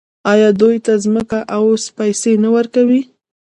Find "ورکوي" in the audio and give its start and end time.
2.55-3.01